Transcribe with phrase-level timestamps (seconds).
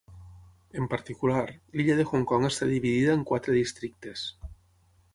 [0.79, 1.43] En particular,
[1.79, 4.29] l'illa de Hong Kong està dividida en quatre districtes.